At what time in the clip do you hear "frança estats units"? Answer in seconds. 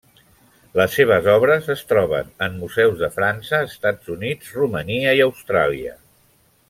3.19-4.51